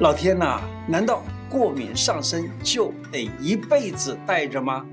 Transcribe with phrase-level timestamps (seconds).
[0.00, 4.84] 老天呐，难道过敏上身就得一辈子带着吗？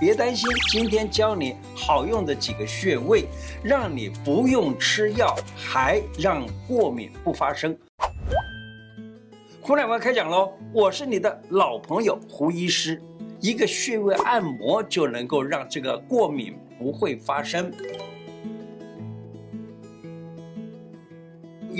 [0.00, 3.26] 别担心，今天教你好用的几个穴位，
[3.62, 7.78] 让你不用吃药，还让过敏不发生。
[9.60, 10.52] 胡乃文开讲喽！
[10.72, 13.00] 我是你的老朋友胡医师，
[13.38, 17.72] 一个穴位按摩就能够让这个过敏不会发生。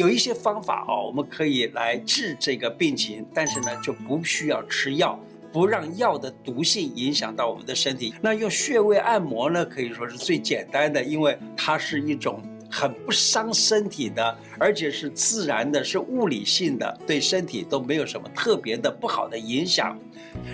[0.00, 5.18] 有一些方法哦，我们可以来治这个病情，但是呢，就不需要吃药。
[5.52, 19.98] 不让药的毒性影响到我们的身体，那用穴位按摩呢，可以说是最简单的，因为它是一种很不伤身体的，而且是自然的，是物理性的，对身体都没有什么特别的不好的影响。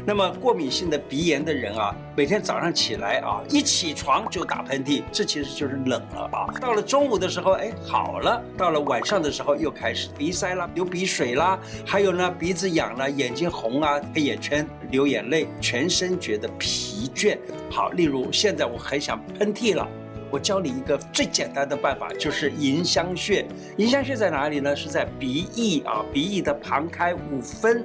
[0.06, 6.46] 那么过敏性的鼻炎的人啊，每天早上起来啊，一起床就打喷嚏，这其实就是冷了啊。
[6.58, 17.36] 到了中午的时候，哎，好了；到了晚上的时候，又开始鼻塞啦、流鼻水啦，还有呢，鼻子痒了、眼睛红啊、黑眼圈、流眼泪、全身觉得疲倦。
[17.70, 19.86] 好，例如现在我很想喷嚏了。
[20.36, 23.46] 我教你一个最简单的办法，就是迎香穴。
[23.78, 24.76] 迎香穴在哪里呢？
[24.76, 27.82] 是在鼻翼啊，鼻翼的旁开五分，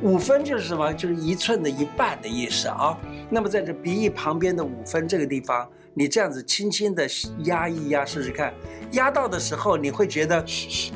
[0.00, 0.90] 五分就是什么？
[0.94, 2.98] 就是一寸的一半的意思啊。
[3.28, 7.06] 那么在这鼻翼旁边的五分这个地方，你这样子轻轻的
[7.40, 8.54] 压一压，试试看。
[8.92, 10.42] 压到的时候，你会觉得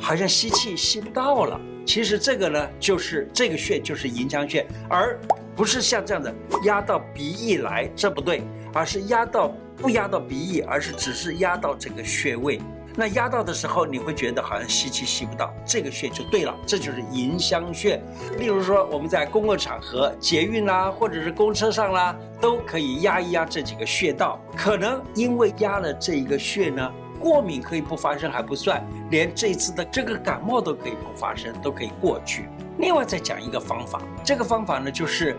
[0.00, 1.61] 好像吸气吸不到了。
[1.84, 5.20] 其实这个呢，就是这个穴就是迎香穴，而
[5.55, 9.55] 不是像这样的压到鼻翼来，这不对，而是压到。
[9.77, 12.61] 不压到鼻翼，而是只是压到这个穴位。
[12.97, 18.00] 那压到的时候，你会觉得好像吸气吸不到，这个穴就对了，这就是迎香穴。
[18.39, 24.41] 例如说，我们在公共场合、捷运啦，或者是公车上啦，都可以压一压这几个穴道。
[24.56, 28.80] 可能因为压了这一个穴呢，过敏可以不发生还不算，
[29.11, 32.48] 连这次的这个感冒都可以不发生，都可以过去。
[32.78, 35.36] 另外再讲一个方法，这个方法呢，就是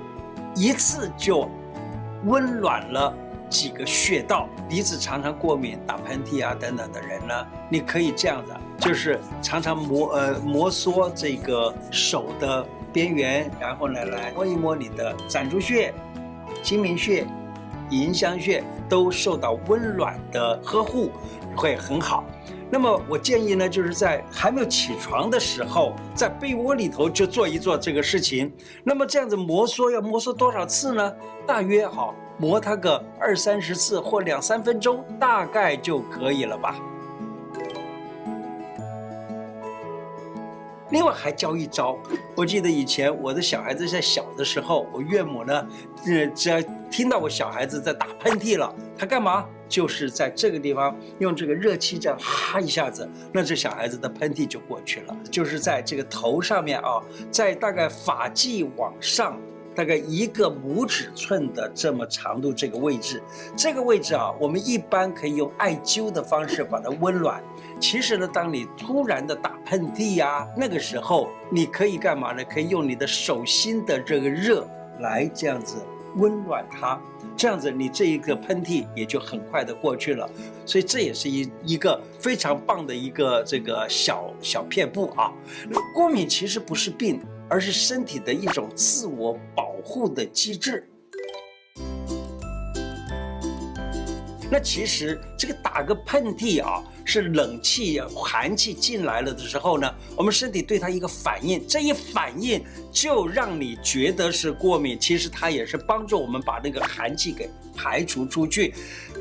[0.56, 1.50] 一次就
[2.26, 3.14] 温暖了。
[3.50, 15.94] 几个穴道，鼻子常常过敏、打喷嚏啊等等的人呢，你可以这样子，就是常常摩呃摩挲这个手的边缘，然后呢来摸一摸你的攒竹穴、
[16.64, 17.26] 睛明穴、
[17.90, 21.12] 迎香穴，都受到温暖的呵护，
[21.56, 22.24] 会很好。
[22.72, 28.52] 那么我建议呢，就是在还没有起床的时候，在被窝里头就做一做这个事情。
[28.84, 31.14] 那么这样子摩挲要摩挲多少次呢？
[31.46, 32.14] 大约好。
[32.38, 36.76] 磨它个二三十次或两三分钟，大概就可以了吧。
[40.92, 41.98] 另外还教一招，
[42.36, 45.68] 我记得以前我的小孩子在小的时候，我岳母呢，
[46.06, 49.46] 呃，只要听到我小孩子在打喷嚏了，他干嘛？
[49.68, 55.18] 就是在这个地方用这个热气这样哈一下子，那这小孩子的喷嚏就过去了。
[55.32, 59.36] 就是在这个头上面啊，在大概发际往上。
[59.76, 63.22] 大概一个拇指寸的这么长度，这个位置，
[63.56, 67.44] 这个位置啊，我们一般可以用艾灸的方式把它温暖。
[67.80, 72.44] 其实呢，当你突然的打喷嚏呀，那个时候你可以干嘛呢？
[72.46, 74.66] 可以用你的手心的这个热
[75.02, 75.76] 来这样子
[76.16, 76.98] 温暖它，
[77.36, 80.30] 这样子你这一个喷嚏也就很快的过去了。
[80.66, 85.34] 所以这也是一一个非常棒的一个这个小小片布啊。
[85.94, 87.20] 过敏其实不是病。
[87.50, 90.88] 而是身体的一种自我保护的机制。
[94.52, 102.62] 那其实这个打个喷嚏啊，是冷气、寒气进来了的时候呢，我们身体对它一个反应，这一反应
[102.92, 105.00] 就让你觉得是过敏。
[105.00, 108.74] 其实它也是帮助我们把那个寒气给排除出去。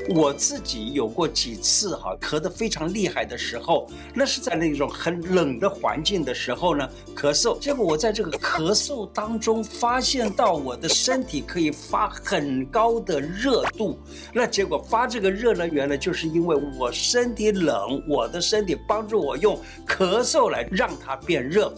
[0.09, 7.57] 我自己有过几次哈、咳得非常厉害的时候，那是在那种很冷的环境的时候呢，咳嗽。
[7.59, 13.97] 结果我在这个咳嗽当中发现到我的身体可以发很高的热度，
[14.33, 17.74] 那结果发这个热呢，原来就是因为我身体冷，
[18.07, 21.73] 我的身体帮助我用咳嗽来让它变热。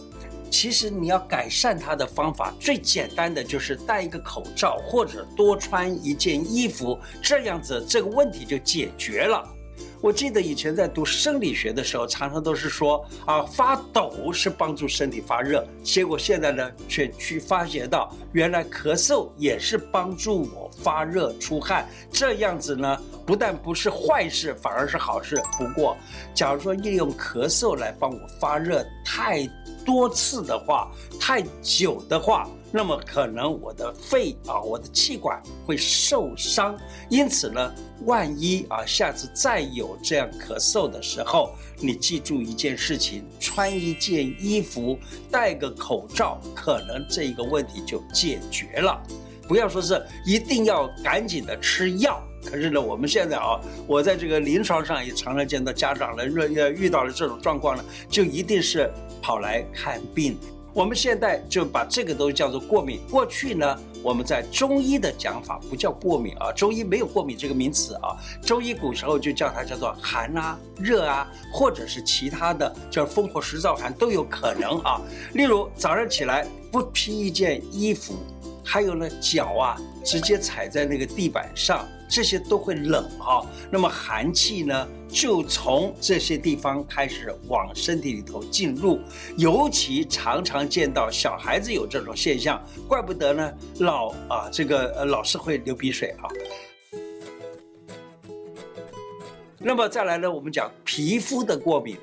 [0.50, 9.46] 其实你要改善它的方法，最简单的就是戴一个口罩，或者多穿一件衣服，这样子这个问题就解决了。
[10.00, 25.40] 我记得以前在读生理学的时候，常常都是说啊，发抖是帮助身体发热，结果现在呢，却去发觉到原来咳嗽也是帮助我发热出汗，这样子呢，不但不是坏事，反而是好事。
[25.58, 25.96] 不过，
[26.34, 29.46] 假如说利用咳嗽来帮我发热太
[29.84, 30.90] 多次的话，
[31.20, 36.78] 太久的话，那么可能我的肺啊，我的气管会受伤。
[37.08, 44.98] 因此呢，万一啊，下次再有这样咳嗽的时候，你记住一件事情：穿一件衣服，
[45.30, 49.02] 戴个口罩，可能这个问题就解决了。
[49.48, 52.22] 不要说是一定要赶紧的吃药。
[52.44, 58.88] 可是呢，我们现在啊，我在这个临床上也常常见到家长呢，若要遇到了这种状况呢，就一定是
[59.20, 60.38] 跑来看病。
[60.72, 63.00] 我们现在就把这个都叫做过敏。
[63.10, 68.14] 过去呢，我们在中医的讲法不叫过敏啊，中医没有过敏这个名词啊。
[68.46, 75.00] 中医古时候就叫它叫做寒啊、热啊，或者是其他的叫风火湿燥寒都有可能啊。
[75.32, 78.14] 例如早上起来不披一件衣服，
[78.70, 81.88] 还有呢脚啊直接踩在那个地板上。
[82.10, 88.98] 这些都会冷哈，那么寒气呢，就从这些地方开始往身体里头进入，
[89.36, 96.24] 尤其常常见到小孩子有这种现象，怪不得呢老啊这个呃老是会流鼻水啊。
[99.58, 101.98] 那么再来呢，我们讲皮肤的过敏。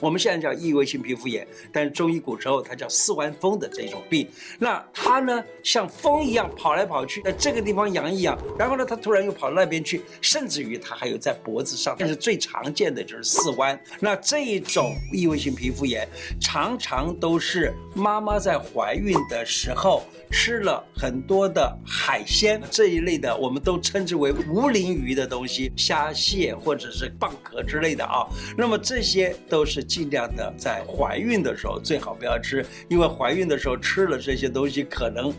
[0.00, 4.28] 我们现在叫异位性皮肤炎，但是中医古时候它叫四弯风的这种病。
[4.58, 11.96] 那它呢，像风一样跑来跑去，在这个地方痒一痒，然后呢，它突然又跑到那边去，甚至于它还有在脖子上。
[11.98, 13.78] 但是最常见的就是四弯。
[14.00, 16.06] 那这一种异位性皮肤炎，
[16.40, 20.02] 常常都是妈妈在怀孕的时候。
[20.32, 28.26] 吃了很多的海鲜这一类的，我们都称之为无鳞鱼的东西，虾蟹或者是蚌壳之类的啊。
[28.58, 35.32] 那么这些都是尽量的在怀孕的时候最好不要吃，因为怀孕的时候吃了这些东西，可能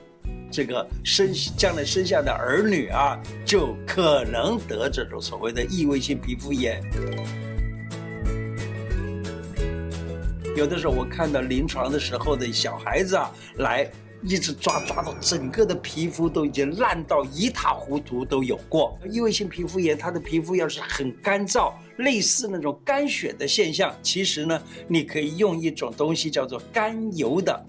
[0.51, 6.81] 这个生将来生下的儿女啊，就可能得这种所谓的异位性皮肤炎。
[10.55, 13.89] 有的时候我看到临床的时候的小孩子啊来。
[14.23, 18.97] 一直抓抓到整个的皮肤都已经烂到一塌糊涂，都有过。
[19.09, 27.65] 异位性皮肤炎，它的皮肤要是很干燥，类似那种干癣的现象，其实呢，你可以用一种东西叫做甘油的，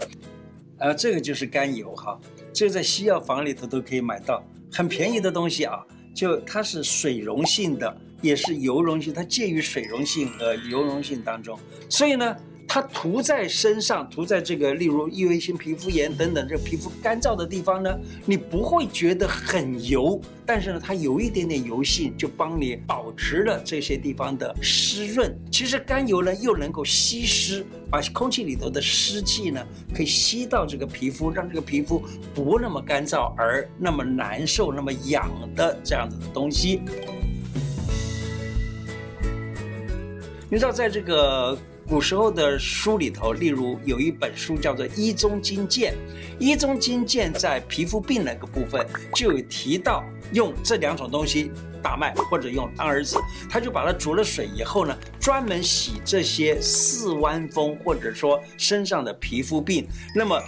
[0.78, 2.18] 呃，这个就是甘油哈，
[2.52, 4.42] 这个在西药房里头都可以买到，
[4.72, 5.84] 很便宜的东西啊，
[6.14, 11.58] 就它是水溶性的，也是油溶性，它介于水溶性和油溶性当中，
[11.90, 12.34] 所以呢。
[12.70, 25.34] 它涂在身上，涂在这个，例如异位性皮肤炎等等，这皮肤干燥的地方呢，你不会觉得很油，但是呢，它有一点点油性，就帮你保持了这些地方的湿润。
[25.50, 32.04] 其实甘油呢，又能够吸湿，把空气里头的湿气呢，可以吸到这个皮肤，让这个皮肤
[32.34, 35.26] 不那么干燥，而那么难受，那么痒
[35.56, 36.82] 的这样子的东西。
[40.50, 41.58] 你知道，在这个。
[41.88, 45.94] 古时候的书里头，例如有一本书叫做《医中金鉴》，
[46.44, 50.04] 《医中金鉴》在皮肤病那个部分就有提到，
[50.34, 51.50] 用这两种东西，
[51.82, 53.16] 大麦或者用当儿子，
[53.48, 60.38] 他就把它煮了水以后呢，专门洗这些四弯风或者说身上的皮肤病，那么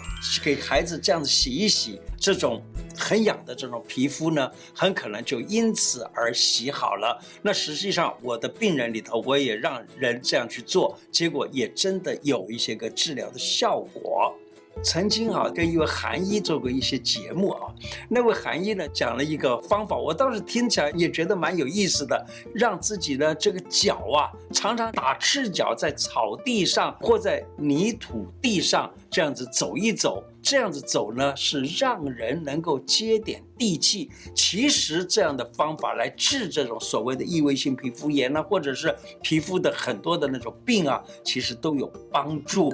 [0.45, 2.63] 给孩子这样子洗一洗，这种。
[2.97, 7.19] 很痒的这种皮肤呢，很可能就因此而洗好了。
[7.41, 14.35] 那实际上，我的病人里头，我也让人这样去做，结果也真的有一些个治疗的效果。
[14.83, 17.73] 曾经啊，跟一位韩医做过一些节目啊，
[18.09, 34.11] 那位韩医呢讲了一个方法，我倒是听起来也觉得蛮有意思的，让自己的这个脚啊，常常打赤脚在草地上或在泥土地上这样子走一走，这样子走呢是让人能够接点地气。
[34.35, 42.73] 其实这样的方法来治这种所谓的异位性皮肤炎呢，或者是皮肤的很多的那种病啊，其实都有帮助。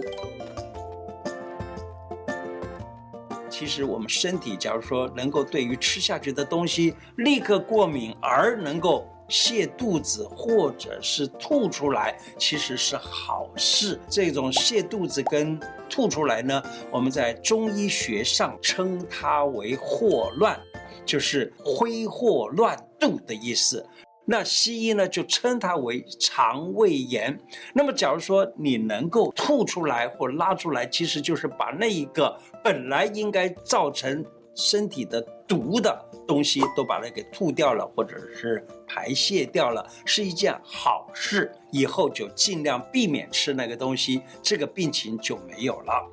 [3.48, 13.98] 其实我们身体，假如说能够对于吃下去的东西立刻过敏，而能够泻肚子或者是吐出来，其实是好事。
[14.08, 20.58] 这种泻肚子跟吐出来呢，我们在中医学上称它为霍乱，
[21.04, 23.84] 就是挥霍乱肚的意思。
[24.28, 27.38] 那西医呢就称它为肠胃炎。
[27.72, 34.24] 那么，假如说你能够吐出来或拉出来，其实就是把那一个本来应该造成
[34.56, 41.52] 身体的毒的东西都把它给吐掉了，或者是排泄掉了，是一件好事。
[41.70, 46.10] 以后就尽量避免吃那个东西，这个病情就没有了。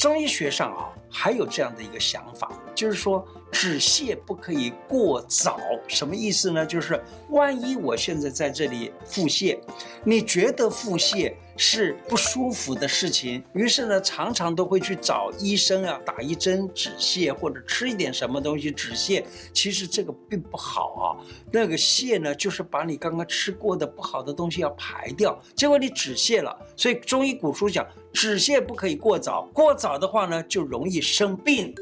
[0.00, 2.50] 中医学上啊，还有这样的一个想法。
[2.74, 6.64] 就是说止泻不可以过早，什么意思呢？
[6.64, 9.58] 就是万一我现在在这里腹泻，
[10.02, 19.22] 你觉得腹泻是不舒服的事情，于是呢，常常都会去找医生啊，打一针止泻，或者吃一点什么东西止泻。
[19.52, 21.04] 其实这个并不好啊，
[21.52, 26.58] 那个泻呢，就是把你刚刚吃过的不好的东西要排掉，结果你止泻了。
[26.74, 31.74] 所以中医古书讲，止泻不可以过早，过早的话呢，就容易生病。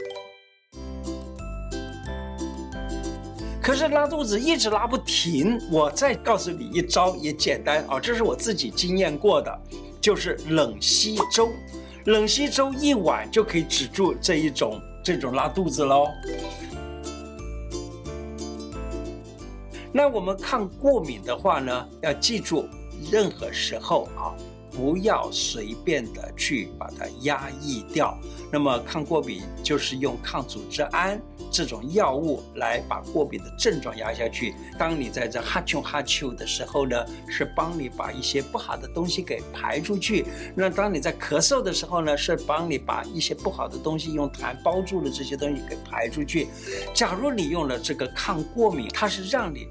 [3.60, 9.60] 可是拉肚子一直拉不停，我再告诉你一招也简单啊，这是我自己经验过的，
[10.00, 11.50] 就是冷稀粥，
[12.06, 16.08] 冷稀粥一碗就可以止住这一种这种拉肚子喽。
[19.92, 22.66] 那我们抗过敏的话呢，要记住，
[23.10, 24.32] 任何时候啊。
[24.78, 28.16] 不要随便的去把它压抑掉。
[28.52, 31.20] 那么抗过敏就是用抗组织胺
[31.50, 34.54] 这种药物来把过敏的症状压下去。
[34.78, 40.24] 当你在这哈啾哈啾的时候呢，是帮你把一些不好的东西给排出去。
[40.54, 46.46] 那当你在咳嗽的时候呢，是帮你把一些不好的东西用痰包住了这些东西给排出去。
[46.94, 49.66] 假如你用了这个抗过敏，它是让你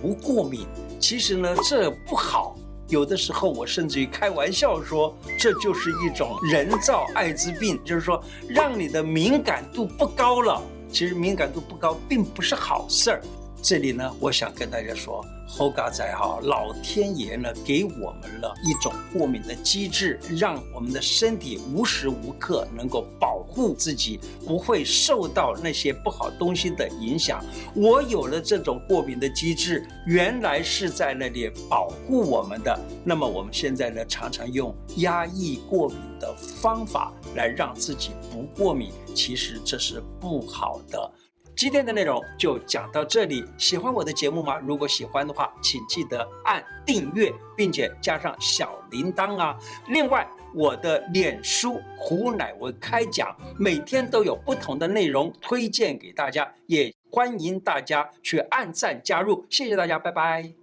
[0.00, 0.68] 不过敏，
[1.00, 2.56] 其实呢这不好。
[2.92, 10.62] 有的时候，我甚至于开玩笑说，这就是一种人造艾滋病，就是说让你的敏感度不高了。
[10.90, 13.22] 其实敏感度不高并不是好事儿。
[13.62, 15.24] 这里呢，我想跟大家说。
[15.54, 27.44] 猴嘎仔哈，老天爷呢给我们了一种过敏的机制，让我们的身体无时无刻能够保护自己，不会受到那些不好东西的影响。
[27.74, 32.80] 我有了这种过敏的机制，原来是在那里保护我们的。
[33.04, 41.12] 那么我们现在呢，常常用压抑过敏的方法来让自己不过敏，其实这是不好的。
[41.54, 43.44] 今天的内容就讲到这里。
[43.56, 44.58] 喜欢我的节目吗？
[44.58, 49.56] 如果喜欢的话，请记得按订阅，并且加上小铃铛啊。
[49.88, 59.44] 另外，我的脸书胡乃文开讲，每天都有不同的内容推荐给大家，也欢迎大家去按赞加入。
[59.48, 60.61] 谢谢大家，拜拜。